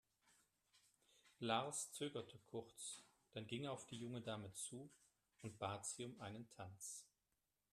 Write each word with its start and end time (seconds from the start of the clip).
Lars 1.41 1.91
zögerte 1.91 2.39
kurz, 2.49 3.03
dann 3.33 3.45
ging 3.45 3.65
er 3.65 3.71
auf 3.71 3.85
die 3.85 3.99
junge 3.99 4.21
Dame 4.23 4.51
zu 4.51 4.89
und 5.43 5.59
bat 5.59 5.85
sie 5.85 6.05
um 6.05 6.19
einen 6.19 6.49
Tanz. 6.49 7.05